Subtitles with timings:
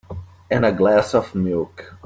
[0.49, 1.93] And a glass of milk.